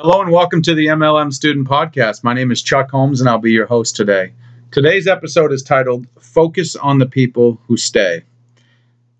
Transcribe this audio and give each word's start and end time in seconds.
Hello 0.00 0.22
and 0.22 0.30
welcome 0.30 0.62
to 0.62 0.76
the 0.76 0.86
MLM 0.86 1.32
Student 1.32 1.66
Podcast. 1.66 2.22
My 2.22 2.32
name 2.32 2.52
is 2.52 2.62
Chuck 2.62 2.88
Holmes 2.88 3.20
and 3.20 3.28
I'll 3.28 3.38
be 3.38 3.50
your 3.50 3.66
host 3.66 3.96
today. 3.96 4.32
Today's 4.70 5.08
episode 5.08 5.52
is 5.52 5.64
titled 5.64 6.06
Focus 6.20 6.76
on 6.76 7.00
the 7.00 7.06
People 7.06 7.60
Who 7.66 7.76
Stay. 7.76 8.22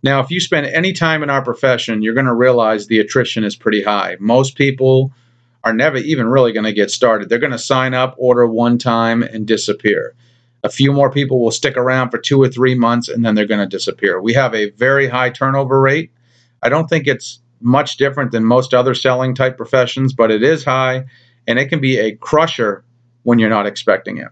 Now, 0.04 0.20
if 0.20 0.30
you 0.30 0.38
spend 0.38 0.66
any 0.66 0.92
time 0.92 1.24
in 1.24 1.30
our 1.30 1.42
profession, 1.42 2.00
you're 2.00 2.14
going 2.14 2.26
to 2.26 2.32
realize 2.32 2.86
the 2.86 3.00
attrition 3.00 3.42
is 3.42 3.56
pretty 3.56 3.82
high. 3.82 4.18
Most 4.20 4.54
people 4.54 5.12
are 5.64 5.72
never 5.72 5.96
even 5.96 6.28
really 6.28 6.52
going 6.52 6.62
to 6.62 6.72
get 6.72 6.92
started. 6.92 7.28
They're 7.28 7.40
going 7.40 7.50
to 7.50 7.58
sign 7.58 7.92
up, 7.92 8.14
order 8.16 8.46
one 8.46 8.78
time, 8.78 9.24
and 9.24 9.48
disappear. 9.48 10.14
A 10.62 10.70
few 10.70 10.92
more 10.92 11.10
people 11.10 11.40
will 11.40 11.50
stick 11.50 11.76
around 11.76 12.10
for 12.10 12.18
two 12.18 12.40
or 12.40 12.48
three 12.48 12.76
months 12.76 13.08
and 13.08 13.24
then 13.24 13.34
they're 13.34 13.46
going 13.46 13.68
to 13.68 13.76
disappear. 13.76 14.22
We 14.22 14.34
have 14.34 14.54
a 14.54 14.70
very 14.70 15.08
high 15.08 15.30
turnover 15.30 15.80
rate. 15.80 16.12
I 16.62 16.68
don't 16.68 16.88
think 16.88 17.08
it's 17.08 17.40
much 17.60 17.96
different 17.96 18.32
than 18.32 18.44
most 18.44 18.74
other 18.74 18.94
selling 18.94 19.34
type 19.34 19.56
professions, 19.56 20.12
but 20.12 20.30
it 20.30 20.42
is 20.42 20.64
high 20.64 21.04
and 21.46 21.58
it 21.58 21.66
can 21.66 21.80
be 21.80 21.98
a 21.98 22.14
crusher 22.14 22.84
when 23.22 23.38
you're 23.38 23.48
not 23.48 23.66
expecting 23.66 24.18
it. 24.18 24.28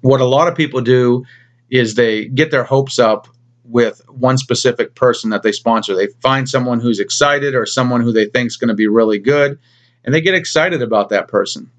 What 0.00 0.20
a 0.20 0.24
lot 0.24 0.48
of 0.48 0.54
people 0.54 0.80
do 0.80 1.24
is 1.70 1.94
they 1.94 2.26
get 2.26 2.50
their 2.50 2.64
hopes 2.64 2.98
up 2.98 3.28
with 3.64 4.00
one 4.08 4.38
specific 4.38 4.94
person 4.94 5.30
that 5.30 5.42
they 5.42 5.52
sponsor. 5.52 5.94
They 5.94 6.08
find 6.22 6.48
someone 6.48 6.80
who's 6.80 7.00
excited 7.00 7.54
or 7.54 7.66
someone 7.66 8.00
who 8.00 8.12
they 8.12 8.26
think 8.26 8.48
is 8.48 8.56
going 8.56 8.68
to 8.68 8.74
be 8.74 8.86
really 8.86 9.18
good, 9.18 9.58
and 10.04 10.14
they 10.14 10.20
get 10.20 10.34
excited 10.34 10.82
about 10.82 11.08
that 11.10 11.28
person. 11.28 11.70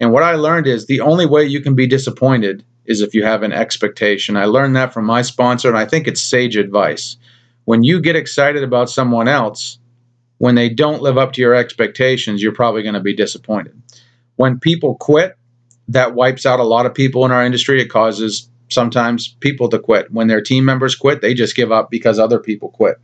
And 0.00 0.12
what 0.12 0.22
I 0.22 0.34
learned 0.34 0.66
is 0.66 0.86
the 0.86 1.00
only 1.00 1.26
way 1.26 1.44
you 1.44 1.60
can 1.60 1.74
be 1.74 1.86
disappointed 1.86 2.64
is 2.84 3.00
if 3.00 3.14
you 3.14 3.24
have 3.24 3.42
an 3.42 3.52
expectation. 3.52 4.36
I 4.36 4.44
learned 4.44 4.76
that 4.76 4.92
from 4.92 5.04
my 5.06 5.22
sponsor, 5.22 5.68
and 5.68 5.78
I 5.78 5.86
think 5.86 6.06
it's 6.06 6.22
sage 6.22 6.56
advice. 6.56 7.16
When 7.64 7.82
you 7.82 8.00
get 8.00 8.16
excited 8.16 8.62
about 8.62 8.90
someone 8.90 9.28
else, 9.28 9.78
when 10.44 10.56
they 10.56 10.68
don't 10.68 11.00
live 11.00 11.16
up 11.16 11.32
to 11.32 11.40
your 11.40 11.54
expectations, 11.54 12.42
you're 12.42 12.52
probably 12.52 12.82
going 12.82 12.92
to 12.92 13.00
be 13.00 13.14
disappointed. 13.14 13.80
When 14.36 14.60
people 14.60 14.96
quit, 14.96 15.38
that 15.88 16.14
wipes 16.14 16.44
out 16.44 16.60
a 16.60 16.64
lot 16.64 16.84
of 16.84 16.92
people 16.92 17.24
in 17.24 17.32
our 17.32 17.42
industry. 17.42 17.80
It 17.80 17.86
causes 17.86 18.46
sometimes 18.68 19.28
people 19.40 19.70
to 19.70 19.78
quit. 19.78 20.12
When 20.12 20.26
their 20.26 20.42
team 20.42 20.66
members 20.66 20.96
quit, 20.96 21.22
they 21.22 21.32
just 21.32 21.56
give 21.56 21.72
up 21.72 21.90
because 21.90 22.18
other 22.18 22.38
people 22.38 22.68
quit. 22.68 22.98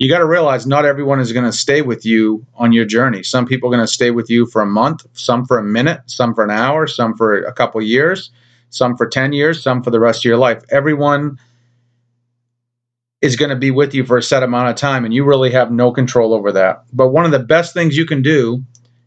You 0.00 0.08
got 0.08 0.18
to 0.18 0.26
realize 0.26 0.66
not 0.66 0.84
everyone 0.84 1.20
is 1.20 1.32
going 1.32 1.44
to 1.44 1.52
stay 1.52 1.80
with 1.80 2.04
you 2.04 2.44
on 2.56 2.72
your 2.72 2.86
journey. 2.86 3.22
Some 3.22 3.46
people 3.46 3.68
are 3.68 3.76
going 3.76 3.86
to 3.86 3.92
stay 3.92 4.10
with 4.10 4.28
you 4.28 4.44
for 4.44 4.60
a 4.60 4.66
month, 4.66 5.06
some 5.12 5.46
for 5.46 5.58
a 5.58 5.62
minute, 5.62 6.00
some 6.06 6.34
for 6.34 6.42
an 6.42 6.50
hour, 6.50 6.88
some 6.88 7.16
for 7.16 7.40
a 7.44 7.52
couple 7.52 7.80
years, 7.82 8.32
some 8.70 8.96
for 8.96 9.06
10 9.06 9.32
years, 9.32 9.62
some 9.62 9.80
for 9.80 9.92
the 9.92 10.00
rest 10.00 10.22
of 10.22 10.24
your 10.24 10.38
life. 10.38 10.64
Everyone 10.70 11.38
is 13.24 13.36
going 13.36 13.48
to 13.48 13.56
be 13.56 13.70
with 13.70 13.94
you 13.94 14.04
for 14.04 14.18
a 14.18 14.22
set 14.22 14.42
amount 14.42 14.68
of 14.68 14.76
time, 14.76 15.02
and 15.02 15.14
you 15.14 15.24
really 15.24 15.50
have 15.50 15.72
no 15.72 15.90
control 15.90 16.34
over 16.34 16.52
that. 16.52 16.84
But 16.92 17.08
one 17.08 17.24
of 17.24 17.30
the 17.30 17.38
best 17.38 17.72
things 17.72 17.96
you 17.96 18.04
can 18.04 18.20
do 18.20 18.62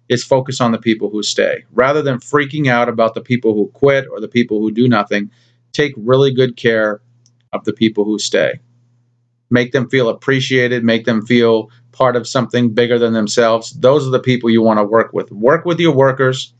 is 0.09 0.23
focus 0.23 0.59
on 0.59 0.71
the 0.71 0.79
people 0.79 1.11
who 1.11 1.21
stay. 1.21 1.63
Rather 1.71 2.01
than 2.01 2.17
freaking 2.17 2.67
out 2.67 2.89
about 2.89 3.13
the 3.13 3.21
people 3.21 3.53
who 3.53 3.67
quit 3.75 4.07
or 4.11 4.19
the 4.19 4.27
people 4.27 4.59
who 4.59 4.71
do 4.71 4.87
nothing, 4.87 5.29
take 5.71 5.93
really 5.95 6.33
good 6.33 6.57
care 6.57 6.99
of 7.53 7.63
the 7.65 7.73
people 7.73 8.05
who 8.05 8.17
stay. 8.17 8.59
Make 9.51 9.71
them 9.71 9.87
feel 9.87 10.09
appreciated, 10.09 10.83
make 10.83 11.05
them 11.05 11.23
feel 11.23 11.69
part 11.91 12.15
of 12.15 12.27
something 12.27 12.73
bigger 12.73 12.97
than 12.97 13.13
themselves. 13.13 13.69
Those 13.79 14.07
are 14.07 14.11
the 14.11 14.19
people 14.19 14.49
you 14.49 14.63
want 14.63 14.79
to 14.79 14.83
work 14.83 15.13
with. 15.13 15.31
Work 15.31 15.63
with 15.63 15.79
your 15.79 15.93
workers, 15.93 16.53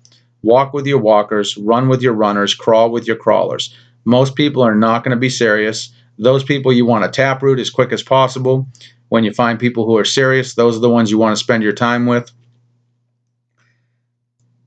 walk 0.43 0.73
with 0.73 0.85
your 0.85 0.99
walkers, 0.99 1.57
run 1.57 1.89
with 1.89 2.03
your 2.03 2.13
runners, 2.13 2.53
crawl 2.53 2.91
with 2.91 3.07
your 3.07 3.17
crawlers. 3.17 3.73
Most 4.05 4.35
people 4.35 4.61
are 4.61 4.75
not 4.75 5.03
going 5.03 5.15
to 5.15 5.19
be 5.19 5.29
serious. 5.29 5.91
Those 6.17 6.43
people 6.43 6.73
you 6.73 6.85
want 6.85 7.03
to 7.03 7.09
taproot 7.11 7.59
as 7.59 7.69
quick 7.69 7.91
as 7.91 8.03
possible. 8.03 8.67
When 9.09 9.23
you 9.23 9.33
find 9.33 9.59
people 9.59 9.85
who 9.85 9.97
are 9.97 10.05
serious, 10.05 10.55
those 10.55 10.75
are 10.75 10.81
the 10.81 10.89
ones 10.89 11.11
you 11.11 11.17
want 11.17 11.37
to 11.37 11.43
spend 11.43 11.63
your 11.63 11.73
time 11.73 12.05
with. 12.05 12.31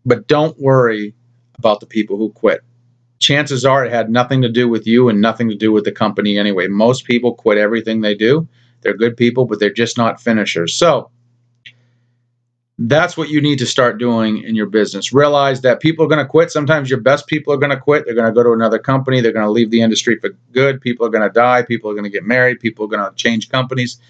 But 0.06 0.27
don't 0.27 0.59
worry 0.59 1.15
about 1.59 1.81
the 1.81 1.87
people 1.87 2.17
who 2.17 2.31
quit. 2.31 2.62
Chances 3.19 3.67
are 3.67 3.84
it 3.84 3.93
had 3.93 4.11
nothing 4.11 4.41
to 4.43 4.48
do 4.48 4.67
with 4.69 4.87
you 4.87 5.11
and 5.11 5.21
nothing 5.21 5.51
to 5.51 5.55
do 5.55 5.73
with 5.73 5.84
the 5.84 5.93
company 5.93 6.39
anyway. 6.39 6.69
Most 6.69 7.05
people 7.05 7.34
quit 7.34 7.59
everything 7.59 8.00
they 8.00 8.15
do. 8.15 8.49
They're 8.81 8.97
good 8.97 9.17
people, 9.17 9.44
but 9.44 9.61
they're 9.61 9.71
just 9.71 9.99
not 9.99 10.22
finishers. 10.22 10.75
So, 10.75 11.11
that's 12.85 13.15
what 13.15 13.29
you 13.29 13.43
need 13.43 13.59
to 13.59 13.67
start 13.67 13.99
doing 13.99 14.43
in 14.43 14.55
your 14.55 14.67
business. 14.67 15.13
Realize 15.13 15.61
that 15.61 15.81
people 15.81 16.03
are 16.03 16.09
going 16.09 16.25
to 16.25 16.29
quit. 16.29 16.51
Sometimes 16.51 16.89
your 16.89 17.01
best 17.01 17.27
people 17.27 17.53
are 17.53 17.59
going 17.59 17.71
to 17.71 17.77
quit. 17.77 18.07
They're 18.07 18.15
going 18.15 18.27
to 18.27 18.33
go 18.33 18.43
to 18.43 18.53
another 18.53 18.79
company. 18.79 19.21
They're 19.21 19.33
going 19.33 19.45
to 19.45 19.51
leave 19.51 19.71
the 19.71 19.83
industry 19.83 20.19
for 20.19 20.31
good. 20.53 20.81
People 20.81 21.05
are 21.05 21.11
going 21.11 21.23
to 21.23 21.33
die. 21.33 21.63
People 21.63 21.91
are 21.91 21.95
going 21.95 22.05
to 22.05 22.11
get 22.11 22.25
married. 22.25 22.59
People 22.59 22.87
are 22.87 22.89
going 22.89 23.07
to 23.07 23.15
change 23.17 23.51
companies. 23.51 24.01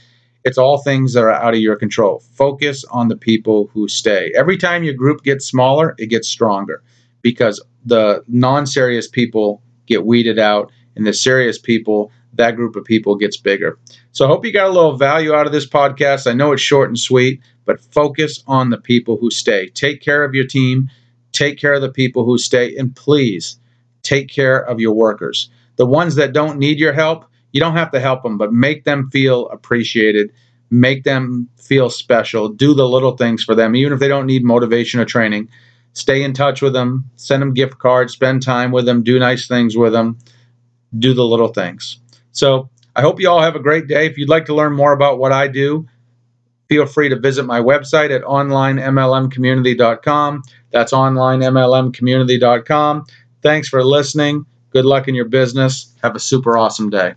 It's 0.44 0.56
all 0.56 0.78
things 0.78 1.14
that 1.14 1.24
are 1.24 1.32
out 1.32 1.52
of 1.52 1.60
your 1.60 1.74
control. 1.74 2.20
Focus 2.20 2.84
on 2.92 3.08
the 3.08 3.16
people 3.16 3.68
who 3.74 3.88
stay. 3.88 4.32
Every 4.36 4.56
time 4.56 4.84
your 4.84 4.94
group 4.94 5.24
gets 5.24 5.46
smaller, 5.46 5.96
it 5.98 6.06
gets 6.06 6.28
stronger 6.28 6.80
because 7.22 7.60
the 7.84 8.22
non 8.28 8.66
serious 8.66 9.08
people 9.08 9.62
get 9.86 10.06
weeded 10.06 10.38
out 10.38 10.70
and 10.94 11.04
the 11.04 11.12
serious 11.12 11.58
people 11.58 12.12
that 12.34 12.56
group 12.56 12.76
of 12.76 12.84
people 12.84 13.16
gets 13.16 13.36
bigger. 13.36 13.78
So 14.12 14.24
I 14.24 14.28
hope 14.28 14.44
you 14.44 14.52
got 14.52 14.68
a 14.68 14.72
little 14.72 14.96
value 14.96 15.34
out 15.34 15.46
of 15.46 15.52
this 15.52 15.68
podcast. 15.68 16.30
I 16.30 16.34
know 16.34 16.52
it's 16.52 16.62
short 16.62 16.88
and 16.88 16.98
sweet, 16.98 17.40
but 17.64 17.80
focus 17.80 18.42
on 18.46 18.70
the 18.70 18.78
people 18.78 19.16
who 19.16 19.30
stay. 19.30 19.68
Take 19.68 20.00
care 20.00 20.24
of 20.24 20.34
your 20.34 20.46
team, 20.46 20.90
take 21.32 21.58
care 21.58 21.74
of 21.74 21.82
the 21.82 21.92
people 21.92 22.24
who 22.24 22.38
stay, 22.38 22.76
and 22.76 22.94
please 22.94 23.58
take 24.02 24.28
care 24.28 24.58
of 24.58 24.80
your 24.80 24.92
workers. 24.92 25.50
The 25.76 25.86
ones 25.86 26.14
that 26.16 26.32
don't 26.32 26.58
need 26.58 26.78
your 26.78 26.92
help, 26.92 27.24
you 27.52 27.60
don't 27.60 27.76
have 27.76 27.90
to 27.92 28.00
help 28.00 28.22
them, 28.22 28.38
but 28.38 28.52
make 28.52 28.84
them 28.84 29.10
feel 29.10 29.48
appreciated, 29.48 30.32
make 30.70 31.04
them 31.04 31.48
feel 31.56 31.90
special, 31.90 32.48
do 32.48 32.74
the 32.74 32.88
little 32.88 33.16
things 33.16 33.44
for 33.44 33.54
them, 33.54 33.74
even 33.76 33.92
if 33.92 34.00
they 34.00 34.08
don't 34.08 34.26
need 34.26 34.44
motivation 34.44 35.00
or 35.00 35.04
training. 35.04 35.48
Stay 35.92 36.22
in 36.22 36.32
touch 36.32 36.62
with 36.62 36.72
them, 36.72 37.04
send 37.16 37.42
them 37.42 37.54
gift 37.54 37.78
cards, 37.78 38.12
spend 38.12 38.42
time 38.42 38.70
with 38.70 38.86
them, 38.86 39.02
do 39.02 39.18
nice 39.18 39.48
things 39.48 39.76
with 39.76 39.92
them, 39.92 40.18
do 40.98 41.14
the 41.14 41.24
little 41.24 41.48
things. 41.48 41.99
So 42.32 42.68
I 42.96 43.02
hope 43.02 43.20
you 43.20 43.30
all 43.30 43.40
have 43.40 43.54
a 43.56 43.60
great 43.60 43.86
day. 43.86 44.06
If 44.06 44.18
you'd 44.18 44.28
like 44.28 44.46
to 44.46 44.54
learn 44.54 44.72
more 44.72 44.92
about 44.92 45.18
what 45.18 45.30
I 45.32 45.46
do, 45.48 45.86
feel 46.68 46.86
free 46.86 47.08
to 47.08 47.16
visit 47.16 47.44
my 47.44 47.60
website 47.60 48.14
at 48.14 48.22
onlinemlmcommunity.com. 48.22 50.42
That's 50.70 50.92
onlinemlmcommunity.com. 50.92 53.06
Thanks 53.42 53.68
for 53.68 53.84
listening. 53.84 54.46
Good 54.70 54.84
luck 54.84 55.08
in 55.08 55.14
your 55.14 55.24
business. 55.24 55.92
Have 56.02 56.14
a 56.14 56.20
super 56.20 56.56
awesome 56.56 56.90
day. 56.90 57.14